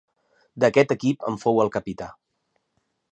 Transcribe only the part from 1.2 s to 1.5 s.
en